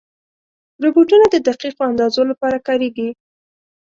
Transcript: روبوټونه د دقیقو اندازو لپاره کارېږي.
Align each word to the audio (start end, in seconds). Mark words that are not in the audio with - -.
روبوټونه 0.83 1.25
د 1.29 1.35
دقیقو 1.47 1.81
اندازو 1.91 2.21
لپاره 2.31 2.57
کارېږي. 2.67 3.09